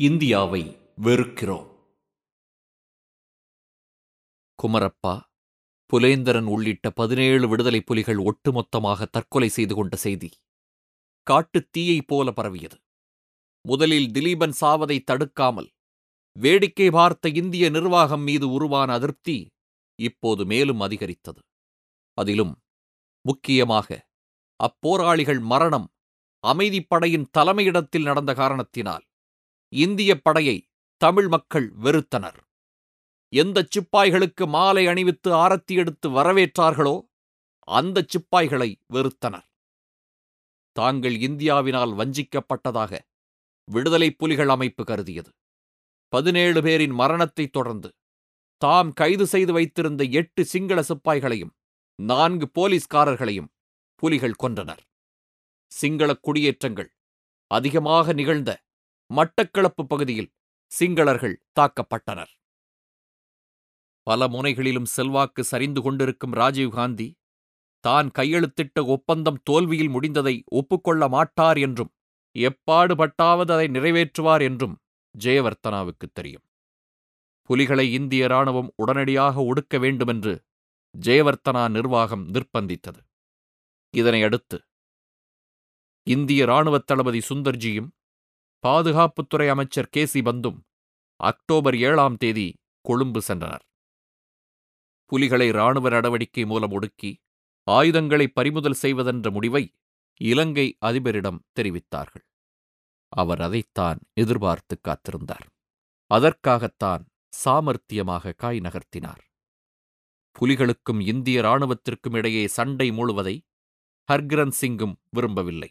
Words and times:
இந்தியாவை 0.00 0.78
வெறுக்கிறோம். 1.02 1.68
குமரப்பா 4.62 5.20
புலேந்தரன் 5.92 6.44
உள்ளிட்ட 6.44 6.90
பதினேழு 6.90 7.48
விடுதலை 7.48 7.80
புலிகள் 7.80 8.16
ஒட்டுமொத்தமாக 8.16 9.06
தற்கொலை 9.10 9.48
செய்து 9.48 9.74
கொண்ட 9.74 9.96
செய்தி. 9.96 10.30
காட்டுத் 11.22 11.72
தீயைப் 11.72 12.06
போல 12.06 12.30
பரவியது. 12.30 12.78
முதலில் 13.68 14.10
திலீபன் 14.10 14.52
சாவதை 14.60 15.02
தடுக்காமல் 15.04 15.70
வேடிக்கை 16.32 16.90
பார்த்த 16.90 17.28
இந்திய 17.28 17.70
நிர்வாகம் 17.70 18.22
மீது 18.22 18.50
உருவான 18.50 18.92
அதிருப்தி 18.92 19.50
இப்போது 20.02 20.44
மேலும் 20.44 20.80
அதிகரித்தது. 20.80 21.40
அதிலும் 22.14 22.58
முக்கியமாக 23.20 24.08
அப்போராளிகள் 24.56 25.40
மரணம் 25.40 25.90
அமைதிப்படையின் 26.46 27.26
தலைமையிடத்தில் 27.38 28.02
நடந்த 28.02 28.34
காரணத்தினால் 28.34 29.04
இந்திய 29.72 30.20
படையை 30.20 30.68
தமிழ் 30.96 31.28
மக்கள் 31.28 31.72
வெறுத்தனர். 31.82 32.38
எந்தச் 33.28 33.78
சிப்பாய்களுக்கு 33.78 34.46
மாலை 34.46 34.86
அணிவித்து 34.86 35.32
ஆரத்தி 35.32 35.74
எடுத்து 35.74 36.10
வரவேற்றார்களோ 36.10 37.00
அந்தச் 37.58 38.16
சிப்பாய்களை 38.16 38.74
வெறுத்தனர். 38.92 39.46
தாங்கள் 40.72 41.16
இந்தியாவினால் 41.16 41.92
வஞ்சிக்கப்பட்டதாக 41.94 42.98
விடுதலைப் 43.64 44.18
புலிகள் 44.18 44.48
அமைப்பு 44.48 44.84
கருதியது. 44.84 45.30
பதினேழு 46.08 46.62
பேரின் 46.62 46.90
மரணத்தைத் 46.90 47.52
தொடர்ந்து 47.52 47.94
தாம் 48.56 48.92
கைது 48.92 49.26
செய்து 49.26 49.52
வைத்திருந்த 49.52 50.04
எட்டு 50.04 50.44
சிங்கள 50.44 50.82
சிப்பாய்களையும் 50.82 51.54
நான்கு 51.94 52.48
போலீஸ்காரர்களையும் 52.54 53.48
புலிகள் 53.94 54.34
கொன்றனர். 54.42 54.84
சிங்களக் 55.66 56.22
குடியேற்றங்கள் 56.22 56.94
அதிகமாக 57.46 58.12
நிகழ்ந்த 58.12 58.62
மட்டக்களப்பு 59.10 59.82
பகுதியில் 59.88 60.30
சிங்களர்கள் 60.72 61.36
தாக்கப்பட்டனர். 61.60 62.32
பல 64.06 64.28
முனைகளிலும் 64.28 64.90
செல்வாக்கு 64.96 65.44
சரிந்து 65.44 65.80
கொண்டிருக்கும் 65.82 66.32
ராஜீவ்காந்தி 66.32 67.08
தான் 67.84 68.08
கையெழுத்திட்ட 68.18 68.78
ஒப்பந்தம் 68.86 69.40
தோல்வியில் 69.42 69.90
முடிந்ததை 69.90 70.34
ஒப்புக்கொள்ள 70.50 71.08
மாட்டார் 71.08 71.58
என்றும் 71.58 71.92
எப்பாடுபட்டாவது 72.36 73.50
அதை 73.50 73.66
நிறைவேற்றுவார் 73.68 74.42
என்றும் 74.42 74.76
ஜெயவர்த்தனாவுக்கு 75.14 76.06
தெரியும். 76.12 76.44
புலிகளை 77.50 77.92
இந்திய 77.92 78.24
இராணுவம் 78.24 78.72
உடனடியாக 78.76 79.42
ஒடுக்க 79.42 79.78
வேண்டுமென்று 79.80 80.34
ஜெயவர்த்தனா 80.94 81.70
நிர்வாகம் 81.70 82.24
நிர்பந்தித்தது 82.28 83.00
இதனை 83.94 84.22
அடுத்து 84.22 84.58
இந்திய 86.06 86.44
இராணுவத் 86.44 86.86
தளபதி 86.86 87.20
சுந்தர்ஜியும் 87.28 87.90
பாதுகாப்புத்துறை 88.66 89.48
அமைச்சர் 89.48 89.88
கே. 89.88 90.06
சி. 90.06 90.20
பந்தும் 90.20 90.58
அக்டோபர் 91.16 91.76
ஏழாம் 91.76 92.16
தேதி 92.16 92.56
கொழும்பு 92.80 93.20
சென்றனர். 93.28 93.64
புலிகளை 95.04 95.48
இராணுவ 95.48 95.88
நடவடிக்கை 95.88 96.44
மூலம் 96.44 96.70
ஒடுக்கி 96.70 97.20
ஆயுதங்களை 97.66 98.28
பறிமுதல் 98.28 98.76
செய்வதென்ற 98.82 99.30
முடிவை 99.30 99.74
இலங்கை 100.20 100.76
அதிபரிடம் 100.86 101.40
தெரிவித்தார்கள். 101.60 102.26
அவர் 103.08 103.40
அதைத்தான் 103.40 103.98
எதிர்பார்த்து 104.12 104.80
காத்திருந்தார். 104.88 105.46
அதற்காகத்தான் 106.06 107.06
சாமர்த்தியமாக 107.44 108.34
காய் 108.36 108.60
நகர்த்தினார். 108.60 109.22
புலிகளுக்கும் 110.36 111.00
இந்திய 111.00 111.40
இராணுவத்திற்கும் 111.40 112.16
இடையே 112.16 112.46
சண்டை 112.46 112.90
மூழுவதை 112.90 113.40
ஹர்கிரன் 114.08 114.52
சிங்கும் 114.60 114.94
விரும்பவில்லை. 115.10 115.70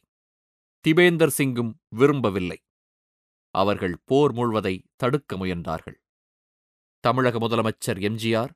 திபேந்தர் 0.85 1.35
சிங்கும் 1.37 1.71
விரும்பவில்லை. 1.89 2.59
அவர்கள் 3.55 3.95
போர் 4.05 4.33
மூழ்வதை 4.33 4.75
தடுக்க 4.95 5.37
முயன்றார்கள். 5.37 5.97
தமிழக 7.03 7.39
முதலமைச்சர் 7.39 7.99
எம்ஜிஆர் 7.99 8.51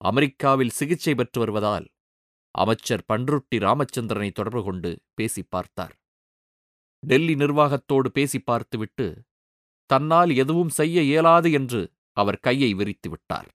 அமெரிக்காவில் 0.00 0.68
சிகிச்சை 0.68 1.14
பெற்று 1.14 1.40
வருவதால் 1.40 1.86
அமைச்சர் 2.54 3.04
பன்ருட்டி 3.12 3.56
ராமச்சந்திரனை 3.58 4.30
தொடர்பு 4.30 4.62
கொண்டு 4.64 4.90
பேசி 5.14 5.42
பார்த்தார். 5.42 5.94
டெல்லி 7.02 7.34
நிர்வாகத்தோடு 7.34 8.08
பேசி 8.10 8.38
பார்த்துவிட்டு 8.40 9.06
தன்னால் 9.90 10.30
எதுவும் 10.34 10.68
செய்ய 10.68 11.02
இயலாது 11.02 11.52
என்று 11.52 11.80
அவர் 12.12 12.40
கையை 12.40 12.74
விரித்து 12.74 13.10
விட்டார். 13.10 13.48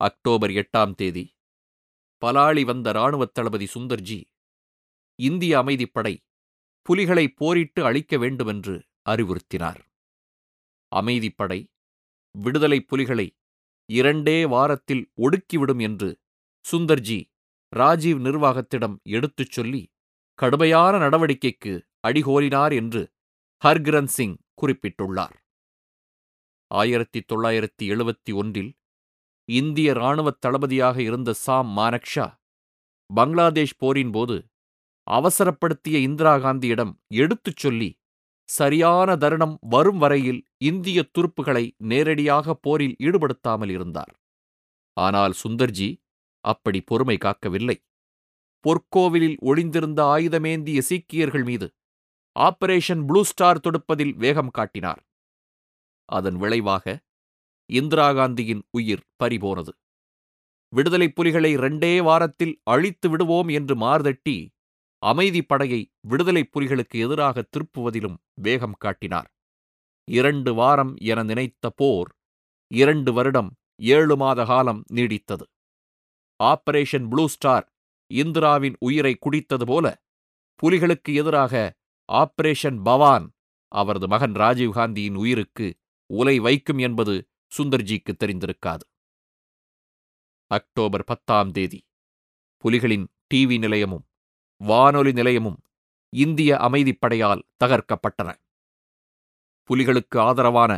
அக்டோபர் 0.00 0.50
எட்டாம் 0.50 0.94
தேதி 0.94 1.24
பலாளி 2.22 2.62
வந்த 2.64 2.90
இராணுவத் 2.90 3.34
தளபதி 3.34 3.66
சுந்தர்ஜி 3.74 4.20
இந்திய 5.18 5.62
அமைதிப்படை 5.62 6.14
புலிகளை 6.86 7.28
போரிட்டு 7.28 7.84
அழிக்க 7.84 8.16
வேண்டுமென்று 8.18 8.76
அறிவுறுத்தினார். 9.10 9.80
அமைதிப்படை 10.92 11.60
விடுதலை 12.34 12.80
புலிகளை 12.80 13.26
இரண்டே 13.88 14.46
வாரத்தில் 14.46 15.10
ஒடுக்கிவிடும் 15.16 15.80
என்று 15.80 16.08
சுந்தர்ஜி 16.64 17.18
ராஜீவ் 17.72 18.20
நிர்வாகத்திடம் 18.26 18.96
எடுத்துச் 19.02 19.50
சொல்லி 19.50 19.82
கடுமையான 20.34 20.98
நடவடிக்கைக்கு 20.98 21.72
அடிகோலினார் 22.08 22.74
என்று 22.74 23.02
ஹர்கிரன் 23.64 24.10
சிங் 24.16 24.36
குறிப்பிட்டுள்ளார். 24.62 25.36
ஆயிரத்தி 26.70 27.20
தொள்ளாயிரத்தி 27.32 27.84
எழுபத்தி 27.84 28.34
ஒன்றில் 28.34 28.70
இந்திய 29.48 29.92
இராணுவத் 29.92 30.40
தளபதியாக 30.40 31.02
இருந்த 31.02 31.32
சாம் 31.32 31.70
மானக்ஷா 31.76 32.26
பங்களாதேஷ் 33.10 33.78
போரின் 33.78 34.10
போது 34.10 34.36
அவசரப்படுத்திய 35.06 35.96
இந்திரா 36.02 36.36
காந்தியிடம் 36.36 36.92
எடுத்துச் 37.14 37.56
சொல்லி 37.56 37.88
சரியான 38.50 39.16
தருணம் 39.16 39.56
வரும் 39.60 39.98
வரையில் 39.98 40.40
இந்திய 40.64 40.98
துருப்புகளை 41.12 41.64
நேரடியாக 41.82 42.54
போரில் 42.54 42.96
ஈடுபடுத்தாமல் 42.98 43.68
இருந்தார். 43.68 44.12
ஆனால் 44.96 45.34
சுந்தர்ஜி 45.42 45.88
அப்படி 46.44 46.78
பொறுமை 46.80 47.16
காக்கவில்லை. 47.16 47.76
பொற்கோவிலில் 48.64 49.36
ஒளிந்திருந்த 49.40 50.00
ஆயுதமேந்திய 50.16 50.80
சீக்கியர்கள் 50.80 51.44
மீது 51.44 51.66
ஆபரேஷன் 52.36 53.02
ப்ளூ 53.06 53.20
ஸ்டார் 53.24 53.60
தொடுப்பதில் 53.60 54.14
வேகம் 54.14 54.50
காட்டினார். 54.50 55.00
அதன் 56.08 56.36
விளைவாக 56.36 56.84
இந்திரா 57.70 58.08
காந்தியின் 58.12 58.62
உயிர் 58.70 59.06
பறிபோனது. 59.16 59.72
விடுதலைப் 60.72 61.14
புலிகளை 61.14 61.52
ரெண்டே 61.56 61.92
வாரத்தில் 62.02 62.54
அழித்து 62.64 63.06
விடுவோம் 63.08 63.48
என்று 63.48 63.74
மார்தட்டி 63.76 64.36
அமைதி 65.02 65.42
படையை 65.42 65.92
விடுதலைப் 66.00 66.50
புலிகளுக்கு 66.54 67.00
எதிராக 67.00 67.48
திருப்புவதிலும் 67.48 68.16
வேகம் 68.34 68.72
காட்டினார். 68.72 69.30
இரண்டு 70.10 70.54
வாரம் 70.54 70.96
என 70.96 71.22
நினைத்த 71.22 71.70
போர் 71.70 72.16
இரண்டு 72.66 73.12
வருடம் 73.12 73.56
ஏழு 73.82 74.16
மாத 74.16 74.44
காலம் 74.44 74.84
நீடித்தது. 74.92 75.46
ஆபரேஷன் 76.44 77.08
ப்ளூ 77.08 77.28
ஸ்டார் 77.28 77.72
இந்திராவின் 78.06 78.76
உயிரை 78.78 79.18
குடித்தது 79.18 79.66
போல 79.66 80.02
புலிகளுக்கு 80.62 81.14
எதிராக 81.14 81.76
ஆபரேஷன் 82.12 82.82
பவான் 82.82 83.32
அவரது 83.68 84.08
மகன் 84.08 84.32
ராஜீவ்காந்தியின் 84.32 85.14
உயிருக்கு 85.14 85.78
உலை 86.06 86.38
வைக்கும் 86.38 86.78
என்பது 86.78 87.28
சுந்தர்ஜிக்கு 87.58 88.12
தெரிந்திருக்காது. 88.24 88.86
அக்டோபர் 90.46 91.04
பத்தாம் 91.04 91.50
தேதி 91.50 91.86
புலிகளின் 92.64 93.06
டிவி 93.34 93.58
நிலையமும் 93.58 94.09
வானொலி 94.60 95.12
நிலையமும் 95.12 95.58
இந்திய 96.12 96.56
அமைதிப்படையால் 96.56 97.42
தகர்க்கப்பட்டன. 97.64 98.30
புலிகளுக்கு 99.70 100.18
ஆதரவான 100.18 100.72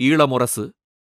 ஈழமுரசு 0.00 0.64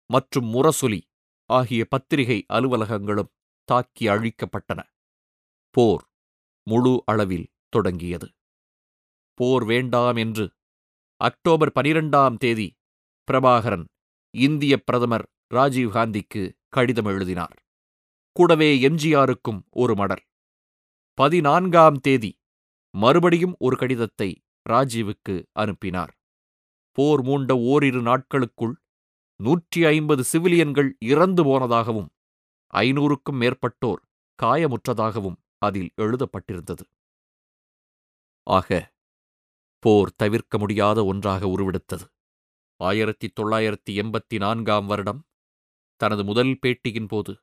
மற்றும் 0.06 0.48
முரசொலி 0.54 1.02
ஆகிய 1.50 1.86
பத்திரிகை 1.86 2.46
அலுவலகங்களும் 2.54 3.32
தாக்கி 3.64 4.08
அழிக்கப்பட்டன. 4.08 4.80
போர் 5.70 6.06
முழு 6.68 7.04
அளவில் 7.06 7.48
தொடங்கியது. 7.70 8.28
போர் 9.34 9.66
வேண்டாம் 9.66 10.16
என்று 10.16 10.46
அக்டோபர் 11.22 11.72
பனிரெண்டாம் 11.76 12.38
தேதி 12.38 12.68
பிரபாகரன் 13.28 13.86
இந்திய 14.34 14.78
பிரதமர் 14.78 15.26
ராஜீவ்காந்திக்கு 15.54 16.42
கடிதம் 16.70 17.06
எழுதினார். 17.06 17.56
கூடவே 18.32 18.70
எம்ஜிஆருக்கும் 18.90 19.62
ஒரு 19.72 19.96
மடல். 19.96 20.24
பதினான்காம் 21.18 21.98
தேதி 22.00 22.30
மறுபடியும் 22.94 23.56
ஒரு 23.60 23.76
கடிதத்தை 23.78 24.28
ராஜீவுக்கு 24.70 25.36
அனுப்பினார். 25.52 26.14
போர் 26.98 27.22
மூண்ட 27.22 27.52
ஓரிரு 27.64 28.02
நாட்களுக்குள் 28.02 28.74
நூற்றி 29.40 29.82
ஐம்பது 29.86 30.24
சிவிலியன்கள் 30.32 30.90
இறந்து 31.06 31.44
போனதாகவும் 31.44 32.10
ஐநூறுக்கும் 32.74 33.40
மேற்பட்டோர் 33.42 34.02
காயமுற்றதாகவும் 34.40 35.38
அதில் 35.58 35.92
எழுதப்பட்டிருந்தது. 35.98 36.84
ஆக 38.48 38.70
போர் 39.84 40.12
தவிர்க்க 40.16 40.58
முடியாத 40.58 41.00
ஒன்றாக 41.06 41.48
உருவெடுத்தது. 41.48 42.06
ஆயிரத்தி 42.80 43.28
தொள்ளாயிரத்தி 43.40 43.92
எண்பத்தி 44.02 44.38
நான்காம் 44.38 44.86
வருடம் 44.86 45.22
தனது 46.02 46.24
முதல் 46.24 46.54
பேட்டியின் 46.62 47.08
போது 47.08 47.34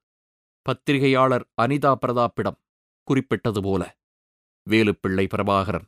பத்திரிகையாளர் 0.66 1.44
அனிதா 1.62 1.92
பிரதாப்பிடம் 2.02 2.58
குறிப்பிட்டது 3.08 3.60
போல. 3.62 3.82
வேலுப்பிள்ளை 4.66 5.26
பிரபாகரன் 5.26 5.86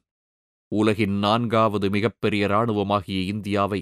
உலகின் 0.73 1.17
நான்காவது 1.19 1.87
மிகப்பெரிய 1.91 2.47
இராணுவமாகிய 2.49 3.19
இந்தியாவை 3.27 3.81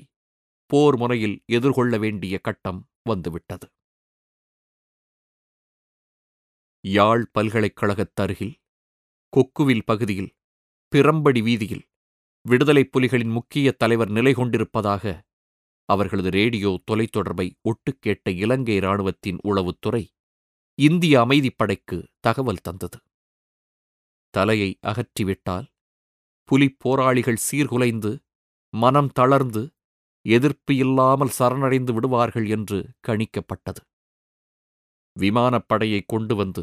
போர் 0.71 0.97
முனையில் 0.97 1.37
எதிர்கொள்ள 1.47 1.99
வேண்டிய 1.99 2.39
கட்டம் 2.39 2.81
வந்துவிட்டது. 3.03 3.67
யாழ் 6.85 7.25
பல்கலைக்கழகத்தருகில் 7.39 8.55
கொக்குவில் 9.33 9.87
பகுதியில் 9.87 10.31
பிரம்படி 10.93 11.43
வீதியில் 11.43 11.85
விடுதலைப் 12.45 12.91
புலிகளின் 12.93 13.33
முக்கிய 13.33 13.73
தலைவர் 13.73 14.11
நிலை 14.11 14.33
கொண்டிருப்பதாக 14.33 15.05
அவர்களது 15.89 16.31
ரேடியோ 16.31 16.71
தொலைத்தொடர்பை 16.91 17.49
ஒட்டுக்கேட்ட 17.63 18.29
இலங்கை 18.37 18.77
இராணுவத்தின் 18.77 19.39
உளவுத்துறை 19.45 20.03
இந்திய 20.79 21.15
அமைதிப்படைக்கு 21.21 21.99
தகவல் 22.21 22.63
தந்தது. 22.63 22.99
தலையை 24.31 24.79
அகற்றிவிட்டால் 24.83 25.67
புலிப் 26.45 26.79
போராளிகள் 26.79 27.41
சீர்குலைந்து 27.51 28.13
மனம் 28.75 29.09
தளர்ந்து 29.09 29.63
எதிர்ப்பு 30.25 30.77
இல்லாமல் 30.77 31.31
சரணடைந்து 31.39 31.93
விடுவார்கள் 31.95 32.49
என்று 32.49 32.79
கணிக்கப்பட்டது. 33.09 33.83
விமானப்படையை 35.21 36.01
கொண்டு 36.07 36.35
வந்து 36.37 36.63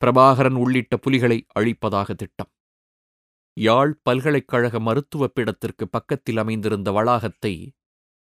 பிரபாகரன் 0.00 0.54
உள்ளிட்ட 0.54 0.96
புலிகளை 0.96 1.46
அழிப்பதாக 1.58 2.14
திட்டம். 2.14 2.50
யாழ் 3.56 4.00
பல்கலைக்கழக 4.02 4.80
மருத்துவப் 4.80 5.34
பீடத்திற்கு 5.34 5.84
பக்கத்தில் 5.90 6.36
அமைந்திருந்த 6.36 6.92
வளாகத்தை 6.92 7.54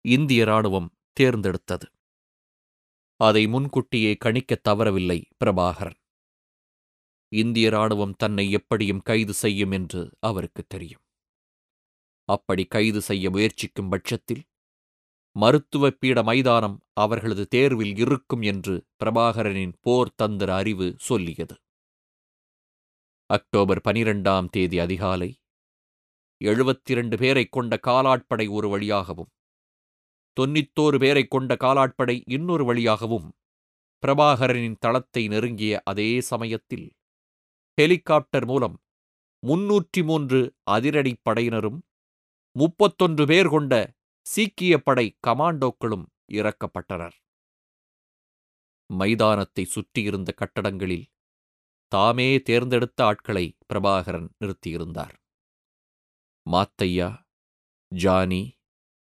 இந்திய 0.04 0.42
இராணுவம் 0.42 0.90
தேர்ந்தெடுத்தது. 1.20 1.86
அதை 3.20 3.46
முன்கூட்டியே 3.46 4.16
கணிக்கத் 4.24 4.66
தவறவில்லை 4.68 5.18
பிரபாகரன். 5.44 5.99
இந்திய 7.32 7.66
ராணுவம் 7.70 8.14
தன்னை 8.16 8.44
எப்படியும் 8.50 9.02
கைது 9.02 9.34
செய்யும் 9.34 9.70
என்று 9.70 10.02
அவருக்கு 10.20 10.62
தெரியும். 10.66 11.02
அப்படி 12.28 12.64
கைது 12.66 13.00
செய்ய 13.00 13.30
முயற்சிக்கும் 13.30 13.90
பட்சத்தில் 13.90 14.42
மருத்துவ 15.36 15.90
பீட 15.92 16.18
மைதானம் 16.22 16.76
அவர்களது 16.94 17.44
தேர்வில் 17.48 17.96
இருக்கும் 17.96 18.42
என்று 18.42 18.74
பிரபாகரனின் 19.00 19.74
போர் 19.80 20.16
தந்திர 20.16 20.50
அறிவு 20.54 20.88
சொல்லியது. 21.00 21.56
அக்டோபர் 23.30 23.80
பனிரெண்டாம் 23.84 24.48
தேதி 24.50 24.78
அதிகாலை 24.78 25.30
எழுபத்திரண்டு 26.40 27.16
பேரை 27.16 27.44
கொண்ட 27.48 27.74
காலாட்படை 27.86 28.46
ஒரு 28.48 28.68
வழியாகவும் 28.68 29.30
தொன்னூத்தோரு 30.36 30.98
பேரை 30.98 31.24
கொண்ட 31.26 31.54
காலாட்படை 31.56 32.16
இன்னொரு 32.26 32.64
வழியாகவும் 32.64 33.28
பிரபாகரனின் 34.02 34.78
தளத்தை 34.80 35.22
நெருங்கிய 35.28 35.80
அதே 35.84 36.10
சமயத்தில் 36.20 36.86
ஹெலிகாப்டர் 37.80 38.46
மூலம் 38.46 38.76
முன்னூற்றி 39.46 40.04
மூன்று 40.04 40.54
அதிரடிப் 40.70 41.22
படையினரும் 41.30 41.78
முப்பத்தொன்று 42.56 43.26
பேர் 43.26 43.48
கொண்ட 43.48 43.74
சீக்கிய 44.26 44.78
படை 44.78 45.16
கமாண்டோக்களும் 45.26 46.04
இறக்கப்பட்டனர். 46.32 47.16
மைதானத்தை 48.86 49.64
சுற்றியிருந்த 49.64 50.32
கட்டடங்களில் 50.32 51.06
தாமே 51.92 52.40
தேர்ந்தெடுத்த 52.40 53.04
ஆட்களை 53.04 53.56
பிரபாகரன் 53.68 54.28
நிறுத்தியிருந்தார். 54.40 55.16
மாத்தையா 56.46 57.08
ஜானி 57.88 58.42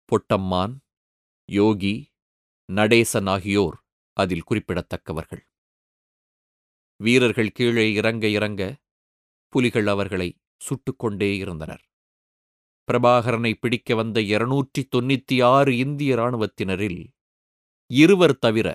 பொட்டம்மான் 0.08 0.76
யோகி 1.48 2.12
நடேசன் 2.68 3.28
ஆகியோர் 3.28 3.76
அதில் 4.16 4.48
குறிப்பிடத்தக்கவர்கள். 4.50 5.44
வீரர்கள் 7.04 7.54
கீழே 7.56 7.86
இறங்க 7.92 8.24
இறங்க 8.28 8.62
புலிகள் 9.52 9.86
அவர்களை 9.86 10.28
சுட்டுக்கொண்டே 10.60 11.30
இருந்தனர். 11.36 11.82
பிரபாகரனை 12.88 13.52
பிடிக்க 13.60 13.94
வந்த 13.94 14.18
இருநூற்றி 14.34 14.82
தொண்ணூத்தி 14.92 15.36
ஆறு 15.44 15.72
இந்திய 15.76 16.16
இராணுவத்தினரில் 16.16 17.00
இருவர் 17.90 18.38
தவிர 18.38 18.68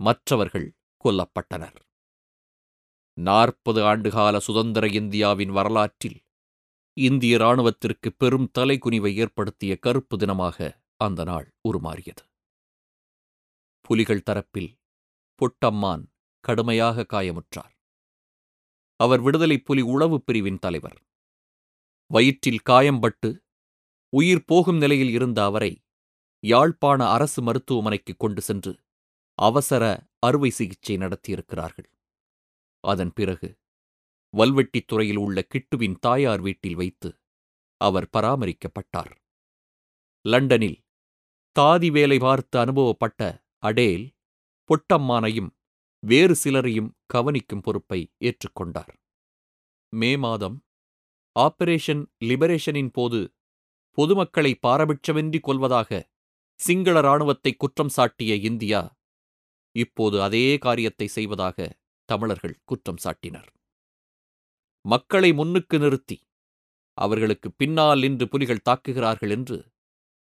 மற்றவர்கள் 0.00 0.68
கொல்லப்பட்டனர். 1.04 1.78
நாற்பது 3.18 3.80
ஆண்டுகால 3.82 4.36
சுதந்திர 4.38 4.84
இந்தியாவின் 5.00 5.52
வரலாற்றில் 5.52 6.18
இந்திய 6.96 7.36
இராணுவத்திற்கு 7.36 8.08
பெரும் 8.16 8.48
தலைக்குனிவை 8.58 9.12
ஏற்படுத்திய 9.14 9.72
கருப்பு 9.76 10.16
தினமாக 10.16 10.58
அந்த 10.96 11.20
நாள் 11.24 11.46
உருமாறியது. 11.68 12.24
புலிகள் 13.88 14.26
தரப்பில் 14.30 14.70
பொட்டம்மான் 15.40 16.04
கடுமையாக 16.44 17.06
காயமுற்றார். 17.12 17.72
அவர் 19.00 19.20
விடுதலைப் 19.20 19.64
புலி 19.64 19.82
உளவுப் 19.82 20.24
பிரிவின் 20.26 20.58
தலைவர். 20.58 20.98
வயிற்றில் 22.06 22.66
காயம்பட்டு 22.70 23.28
உயிர் 24.16 24.44
போகும் 24.44 24.76
நிலையில் 24.76 25.08
இருந்த 25.08 25.44
அவரை 25.44 25.72
யாழ்ப்பாண 26.44 27.06
அரசு 27.06 27.42
மருத்துவமனைக்கு 27.42 28.16
கொண்டு 28.16 28.40
சென்று 28.40 28.72
அவசர 29.38 29.84
அறுவை 30.18 30.50
சிகிச்சை 30.50 30.96
நடத்தியிருக்கிறார்கள். 30.96 31.90
அதன் 32.84 33.12
பிறகு 33.12 33.48
வல்வெட்டித்துறையில் 34.36 35.16
உள்ள 35.16 35.46
கிட்டுவின் 35.48 35.96
தாயார் 36.00 36.40
வீட்டில் 36.40 36.74
வைத்து 36.74 37.10
அவர் 37.80 38.08
பராமரிக்கப்பட்டார். 38.12 39.14
லண்டனில் 40.24 40.78
தாதி 41.60 41.90
வேலை 41.90 42.18
பார்த்து 42.18 42.58
அனுபவப்பட்ட 42.58 43.20
அடேல் 43.58 44.06
பொட்டம்மானையும் 44.68 45.50
வேறு 46.10 46.34
சிலரையும் 46.34 46.90
கவனிக்கும் 47.06 47.62
பொறுப்பை 47.66 48.00
ஏற்றுக்கொண்டார். 48.28 48.92
மே 49.92 50.10
மாதம் 50.16 50.56
ஆபரேஷன் 51.36 52.02
லிபரேஷனின் 52.24 52.90
போது 52.92 53.20
பொதுமக்களை 53.98 54.52
பாரபட்சமின்றி 54.66 55.40
கொல்வதாக 55.40 55.90
சிங்கள 56.60 56.98
இராணுவத்தை 56.98 57.52
குற்றம் 57.56 57.92
சாட்டிய 57.96 58.34
இந்தியா 58.50 58.80
இப்போது 59.74 60.16
அதே 60.22 60.46
காரியத்தை 60.58 61.06
செய்வதாக 61.06 61.56
தமிழர்கள் 62.08 62.56
குற்றம் 62.64 63.00
சாட்டினர். 63.04 63.48
மக்களை 64.84 65.30
முன்னுக்கு 65.32 65.76
நிறுத்தி 65.78 66.18
அவர்களுக்கு 66.98 67.48
பின்னால் 67.52 68.02
நின்று 68.04 68.26
புலிகள் 68.28 68.66
தாக்குகிறார்கள் 68.68 69.32
என்று 69.36 69.58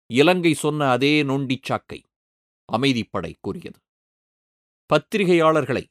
இலங்கை 0.10 0.54
சொன்ன 0.64 0.90
அதே 0.96 1.14
நொண்டிச் 1.24 1.68
சாக்கை 1.70 2.00
அமைதிப்படை 2.70 3.32
கூறியது. 3.42 3.80
பத்திரிகையாளர்களை 4.90 5.84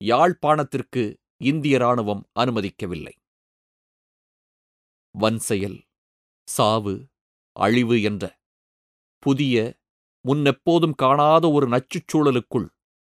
யாழ்ப்பாணத்திற்கு 0.00 1.02
இந்திய 1.36 1.76
இராணுவம் 1.76 2.22
அனுமதிக்கவில்லை. 2.40 3.14
வன்செயல் 5.14 5.78
சாவு 6.48 6.94
அழிவு 7.56 8.02
என்ற 8.02 8.24
புதிய 9.18 9.56
முன்னெப்போதும் 10.28 10.94
காணாத 10.94 11.50
ஒரு 11.50 11.66
நச்சுச் 11.68 12.08
சூழலுக்குள் 12.12 12.68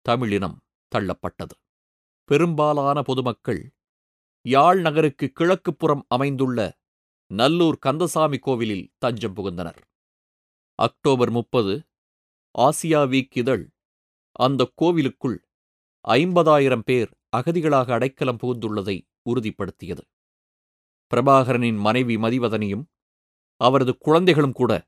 தமிழினம் 0.05 0.57
தள்ளப்பட்டது. 0.91 1.55
பெரும்பாலான 2.29 3.01
பொதுமக்கள் 3.01 3.73
யாழ் 4.45 4.81
நகருக்கு 4.81 5.31
கிழக்குப்புறம் 5.39 6.03
அமைந்துள்ள 6.07 6.59
நல்லூர் 7.31 7.77
கந்தசாமி 7.77 8.37
கோவிலில் 8.37 8.89
தஞ்சம் 8.97 9.35
புகுந்தனர். 9.35 9.81
அக்டோபர் 10.79 11.31
முப்பது 11.31 11.73
ஆசியா 12.57 13.01
வீக் 13.13 13.37
இதழ் 13.37 13.63
அந்தக் 14.41 14.71
கோவிலுக்குள் 14.75 15.45
ஐம்பதாயிரம் 16.07 16.85
பேர் 16.85 17.09
அகதிகளாக 17.37 17.91
அடைக்கலம் 17.91 18.39
புகுந்துள்ளதை 18.43 19.01
உறுதிப்படுத்தியது. 19.29 20.01
பிரபாகரனின் 21.11 21.77
மனைவி 21.77 22.15
மதிவதனியும் 22.15 22.83
அவரது 23.61 23.97
குழந்தைகளும் 23.97 24.51
கூட 24.51 24.87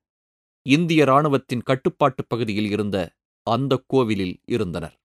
இந்திய 0.62 1.03
இராணுவத்தின் 1.03 1.62
கட்டுப்பாட்டுப் 1.62 2.29
பகுதியில் 2.29 2.69
இருந்த 2.69 2.98
அந்த 3.48 3.83
கோவிலில் 3.88 4.41
இருந்தனர். 4.45 5.00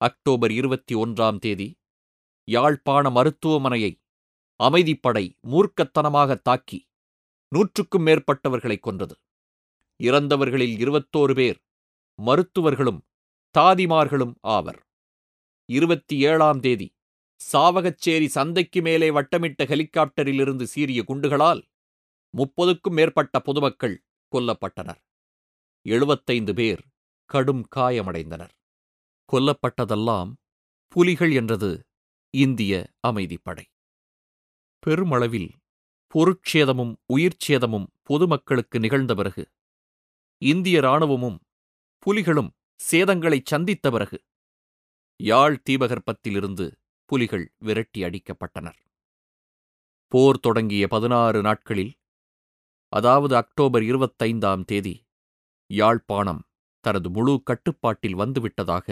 அக்டோபர் 0.00 0.50
இருபத்தி 0.50 0.94
ஒன்றாம் 0.94 1.38
தேதி 1.38 1.68
யாழ்ப்பாண 2.48 3.10
மருத்துவமனையை 3.10 3.92
அமைதிப்படை 4.60 5.24
மூர்க்கத்தனமாக 5.50 6.40
தாக்கி 6.42 6.80
நூற்றுக்கும் 7.48 8.06
மேற்பட்டவர்களை 8.06 8.78
கொன்றது. 8.78 9.14
இறந்தவர்களில் 10.00 10.76
இருபத்தோரு 10.76 11.34
பேர் 11.34 11.63
மருத்துவர்களும் 12.18 13.00
தாதிமார்களும் 13.54 14.34
ஆவர். 14.40 14.80
இருபத்தி 15.68 16.18
ஏழாம் 16.20 16.60
தேதி 16.60 16.94
சாவகச்சேரி 17.52 18.26
சந்தைக்கு 18.26 18.82
மேலே 18.82 19.10
வட்டமிட்ட 19.10 19.64
ஹெலிகாப்டரிலிருந்து 19.64 20.62
சீரிய 20.62 21.02
குண்டுகளால் 21.02 21.62
முப்பதுக்கும் 22.34 22.96
மேற்பட்ட 22.98 23.40
பொதுமக்கள் 23.40 23.96
கொல்லப்பட்டனர். 24.32 25.00
எழுபத்தைந்து 25.86 26.54
பேர் 26.54 26.82
கடும் 27.30 27.64
காயமடைந்தனர். 27.76 28.54
கொல்லப்பட்டதெல்லாம் 29.32 30.32
புலிகள் 30.88 31.32
என்றது 31.32 31.70
இந்திய 32.34 32.72
அமைதிப்படை. 33.08 33.64
பெருமளவில் 34.78 35.50
பொருட்சேதமும் 36.14 36.94
உயிர்ச்சேதமும் 37.12 37.86
பொதுமக்களுக்கு 38.02 38.78
நிகழ்ந்த 38.78 39.14
பிறகு 39.14 39.44
இந்திய 40.42 40.78
இராணுவமும் 40.78 41.38
புலிகளும் 42.06 42.50
சேதங்களைச் 42.80 43.46
சந்தித்த 43.46 43.90
பிறகு 43.90 44.18
யாழ் 45.20 45.56
தீபகற்பத்திலிருந்து 45.70 46.66
புலிகள் 47.10 47.46
விரட்டி 47.58 48.00
அடிக்கப்பட்டனர். 48.02 48.78
போர் 50.12 50.40
தொடங்கிய 50.40 50.84
பதினாறு 50.88 51.40
நாட்களில் 51.42 51.92
அதாவது 52.92 53.34
அக்டோபர் 53.36 53.82
இருபத்தைந்தாம் 53.82 54.64
தேதி 54.64 54.94
யாழ்ப்பாணம் 55.70 56.42
தனது 56.84 57.08
முழு 57.10 57.34
கட்டுப்பாட்டில் 57.42 58.18
வந்துவிட்டதாக 58.18 58.86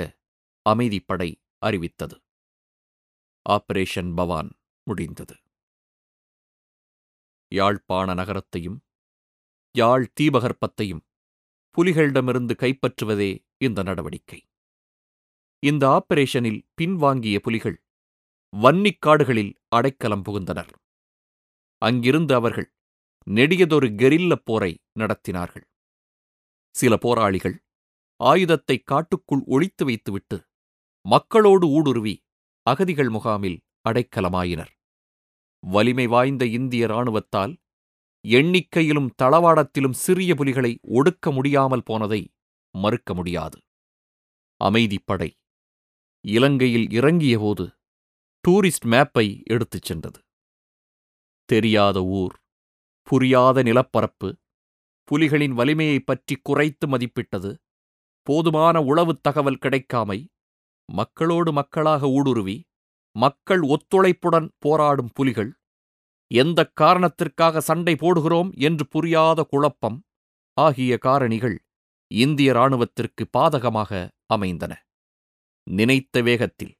அமைதிப்படை 0.66 1.30
அறிவித்தது. 1.58 2.16
ஆபரேஷன் 3.46 4.14
பவான் 4.14 4.50
முடிந்தது. 4.86 5.34
யாழ்ப்பாண 7.52 8.14
நகரத்தையும் 8.14 8.78
யாழ் 9.74 10.12
தீபகற்பத்தையும் 10.20 11.02
புலிகளிடமிருந்து 11.76 12.54
கைப்பற்றுவதே 12.58 13.46
இந்த 13.56 13.82
நடவடிக்கை. 13.82 14.48
இந்த 15.58 15.84
ஆபரேஷனில் 15.88 16.62
பின்வாங்கிய 16.80 17.38
புலிகள் 17.38 17.82
வன்னிக் 18.62 18.98
காடுகளில் 18.98 19.60
அடைக்கலம் 19.68 20.22
புகுந்தனர். 20.22 20.68
அங்கிருந்து 21.78 22.34
அவர்கள் 22.34 22.72
நெடியதொரு 23.30 23.88
கெரில்லப் 23.88 24.44
போரை 24.44 24.82
நடத்தினார்கள். 24.98 25.64
சில 26.74 26.96
போராளிகள் 26.96 27.64
ஆயுதத்தை 28.16 28.78
காட்டுக்குள் 28.78 29.42
ஒழித்து 29.46 29.84
வைத்துவிட்டு 29.84 30.44
மக்களோடு 31.08 31.66
ஊடுருவி 31.68 32.24
அகதிகள் 32.62 33.08
முகாமில் 33.08 33.60
அடைக்கலமாயினர். 33.88 34.72
வலிமை 35.66 36.06
வாய்ந்த 36.06 36.46
இந்திய 36.46 36.86
இராணுவத்தால் 36.86 37.61
எண்ணிக்கையிலும் 38.24 39.10
தளவாடத்திலும் 39.22 39.96
சிறிய 40.04 40.34
புலிகளை 40.34 40.78
ஒடுக்க 40.90 41.32
முடியாமல் 41.32 41.82
போனதை 41.82 42.20
மறுக்க 42.74 43.14
முடியாது. 43.14 43.58
அமைதிப்படை 44.60 45.30
இலங்கையில் 46.24 46.86
இறங்கியபோது 47.00 47.64
டூரிஸ்ட் 48.44 48.86
மேப்பை 48.86 49.26
எடுத்துச் 49.44 49.82
சென்றது. 49.82 50.20
தெரியாத 51.48 51.98
ஊர் 52.04 52.34
புரியாத 53.06 53.62
நிலப்பரப்பு 53.62 54.28
புலிகளின் 55.08 55.54
வலிமையைப் 55.54 56.06
பற்றி 56.06 56.34
குறைத்து 56.42 56.86
மதிப்பிட்டது 56.86 57.50
போதுமான 58.26 58.80
உளவுத் 58.80 59.22
தகவல் 59.22 59.58
கிடைக்காமை 59.62 60.18
மக்களோடு 60.88 61.52
மக்களாக 61.52 62.08
ஊடுருவி 62.08 62.56
மக்கள் 63.16 63.62
ஒத்துழைப்புடன் 63.66 64.48
போராடும் 64.58 65.10
புலிகள் 65.14 65.50
எந்தக் 66.32 66.76
காரணத்திற்காக 66.76 67.60
சண்டை 67.60 67.94
போடுகிறோம் 67.94 68.50
என்று 68.56 68.88
புரியாத 68.88 69.42
குழப்பம் 69.42 70.04
ஆகிய 70.52 70.98
காரணிகள் 71.04 71.56
இந்திய 72.10 72.52
இராணுவத்திற்கு 72.52 73.24
பாதகமாக 73.38 74.08
அமைந்தன. 74.26 74.86
நினைத்த 75.70 76.22
வேகத்தில் 76.22 76.74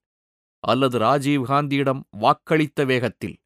அல்லது 0.59 0.99
ராஜீவ் 0.99 1.44
காந்தியிடம் 1.44 2.00
வாக்களித்த 2.21 2.87
வேகத்தில் 2.87 3.37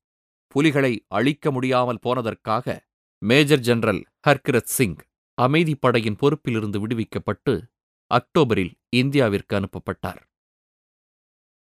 புலிகளை 0.47 1.05
அழிக்க 1.09 1.51
முடியாமல் 1.51 1.99
போனதற்காக 2.07 2.79
மேஜர் 3.19 3.59
ஜெனரல் 3.59 4.03
ஹர்கிரத் 4.29 4.71
சிங் 4.77 4.97
அமைதிப்படையின் 5.43 6.17
பொறுப்பிலிருந்து 6.17 6.79
விடுவிக்கப்பட்டு 6.79 7.55
அக்டோபரில் 8.11 8.75
இந்தியாவிற்கு 8.97 9.55
அனுப்பப்பட்டார். 9.55 10.23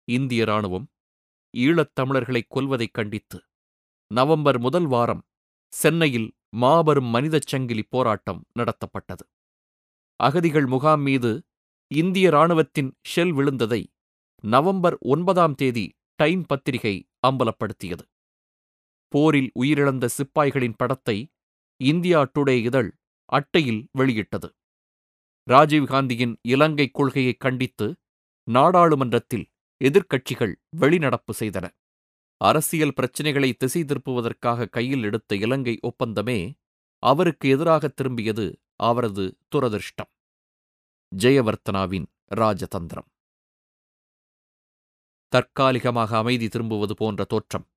இந்திய 0.03 0.41
இராணுவம் 0.41 0.87
ஈழத் 1.57 1.99
தமிழர்களைக் 1.99 2.51
கொல்வதைக் 2.55 2.93
கண்டித்து 2.93 3.43
நவம்பர் 4.11 4.59
முதல் 4.59 4.87
வாரம் 4.87 5.23
சென்னையில் 5.73 6.27
மாபெரும் 6.49 7.05
மனிதச் 7.05 7.47
சங்கிலி 7.47 7.83
போராட்டம் 7.83 8.41
நடத்தப்பட்டது. 8.59 9.23
அகதிகள் 10.19 10.65
முகாம் 10.65 11.01
மீது 11.01 11.31
இந்திய 11.91 12.27
இராணுவத்தின் 12.27 12.91
ஷெல் 13.01 13.33
விழுந்ததை 13.33 13.81
நவம்பர் 14.43 14.97
ஒன்பதாம் 14.99 15.55
தேதி 15.55 15.85
டைம் 16.15 16.43
பத்திரிகை 16.43 16.95
அம்பலப்படுத்தியது. 17.27 18.05
போரில் 19.11 19.51
உயிரிழந்த 19.59 20.09
சிப்பாய்களின் 20.17 20.77
படத்தை 20.77 21.17
இந்தியா 21.81 22.19
டுடே 22.25 22.55
இதழ் 22.63 22.89
அட்டையில் 23.29 23.87
வெளியிட்டது. 23.91 24.49
ராஜீவ்காந்தியின் 25.47 26.35
இலங்கை 26.41 26.87
கொள்கையைக் 26.89 27.39
கண்டித்து 27.39 27.87
நாடாளுமன்றத்தில் 28.47 29.45
எதிர்க்கட்சிகள் 29.81 30.53
வெளிநடப்பு 30.77 31.33
செய்தன. 31.39 31.65
அரசியல் 32.37 32.93
பிரச்சினைகளை 32.93 33.53
திசை 33.53 33.83
திருப்புவதற்காக 33.83 34.69
கையில் 34.69 35.03
எடுத்த 35.03 35.35
இலங்கை 35.35 35.79
ஒப்பந்தமே 35.81 36.55
அவருக்கு 36.99 37.49
எதிராக 37.49 37.93
திரும்பியது 38.01 38.55
அவரது 38.75 39.37
துரதிர்ஷ்டம். 39.55 40.11
ஜெயவர்த்தனாவின் 41.15 42.05
ராஜதந்திரம். 42.35 43.07
தற்காலிகமாக 45.27 46.17
அமைதி 46.17 46.47
திரும்புவது 46.47 46.95
போன்ற 46.95 47.23
தோற்றம் 47.23 47.67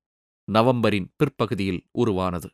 நவம்பரின் 0.43 1.13
பிற்பகுதியில் 1.15 1.87
உருவானது. 1.91 2.51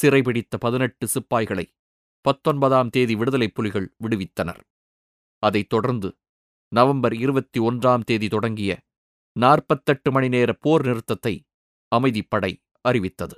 சிறைபிடித்த 0.00 0.56
பதினெட்டு 0.60 1.06
சிப்பாய்களை 1.06 1.76
பத்தொன்பதாம் 2.20 2.90
தேதி 2.90 3.14
விடுதலைப் 3.14 3.54
புலிகள் 3.54 3.94
விடுவித்தனர். 4.02 4.60
அதைத் 5.38 5.68
தொடர்ந்து 5.68 6.18
நவம்பர் 6.68 7.14
இருபத்தி 7.14 7.60
ஒன்றாம் 7.60 8.02
தேதி 8.02 8.28
தொடங்கிய 8.28 8.87
நாற்பத்தெட்டு 9.36 10.10
மணி 10.12 10.28
நேர 10.28 10.50
போர் 10.52 10.84
நிறுத்தத்தை 10.84 11.34
அமைதிப்படை 11.92 12.52
அறிவித்தது. 12.80 13.36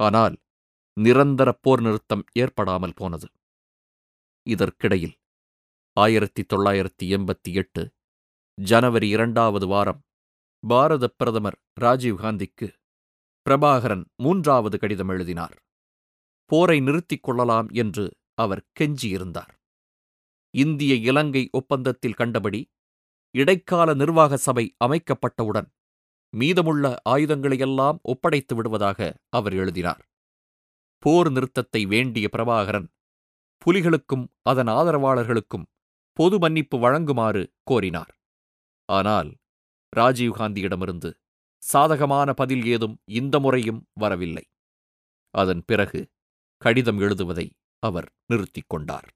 ஆனால் 0.00 0.36
நிரந்தர 0.96 1.48
போர் 1.60 1.80
நிறுத்தம் 1.80 2.24
ஏற்படாமல் 2.32 2.96
போனது. 2.96 3.28
இதற்கிடையில் 4.46 5.16
ஆயிரத்தி 5.96 6.42
தொள்ளாயிரத்தி 6.42 7.04
எண்பத்தி 7.16 7.50
எட்டு 7.52 7.82
ஜனவரி 8.58 9.08
இரண்டாவது 9.08 9.66
வாரம் 9.66 10.00
பாரத 10.62 11.04
பிரதமர் 11.08 11.58
ராஜீவ்காந்திக்கு 11.80 12.66
பிரபாகரன் 13.46 14.04
மூன்றாவது 14.16 14.78
கடிதம் 14.78 15.08
எழுதினார். 15.08 15.54
போரை 16.50 16.80
நிறுத்திக் 16.80 17.22
கொள்ளலாம் 17.22 17.68
என்று 17.72 18.04
அவர் 18.34 18.66
கெஞ்சியிருந்தார். 18.80 19.52
இந்திய 20.54 20.94
இலங்கை 21.10 21.42
ஒப்பந்தத்தில் 21.52 22.12
கண்டபடி 22.12 22.60
இடைக்கால 23.34 23.94
நிர்வாக 23.94 24.36
சபை 24.36 24.64
அமைக்கப்பட்டவுடன் 24.84 25.68
மீதமுள்ள 26.32 26.84
ஆயுதங்களையெல்லாம் 27.08 27.98
ஒப்படைத்து 28.02 28.54
விடுவதாக 28.54 29.16
அவர் 29.28 29.54
எழுதினார். 29.54 30.02
போர் 31.02 31.30
நிறுத்தத்தை 31.30 31.86
வேண்டிய 31.86 32.28
பிரபாகரன் 32.32 32.88
புலிகளுக்கும் 33.62 34.24
அதன் 34.42 34.66
ஆதரவாளர்களுக்கும் 34.66 35.68
பொது 36.12 36.38
மன்னிப்பு 36.38 36.76
வழங்குமாறு 36.78 37.42
கோரினார். 37.62 38.12
ஆனால் 38.88 39.30
ராஜீவ்காந்தியிடமிருந்து 39.96 41.10
சாதகமான 41.62 42.32
பதில் 42.32 42.64
ஏதும் 42.66 42.96
இந்த 43.10 43.38
முறையும் 43.40 43.80
வரவில்லை. 43.92 44.44
அதன் 45.34 45.62
பிறகு 45.66 46.00
கடிதம் 46.62 46.98
எழுதுவதை 46.98 47.46
அவர் 47.82 48.08
நிறுத்திக் 48.26 48.68
கொண்டார். 48.68 49.08